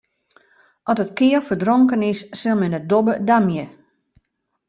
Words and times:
As 0.89 0.97
it 1.03 1.11
keal 1.17 1.43
ferdronken 1.47 2.07
is, 2.11 2.19
sil 2.39 2.55
men 2.59 2.73
de 2.75 2.81
dobbe 2.91 3.13
damje. 3.27 3.65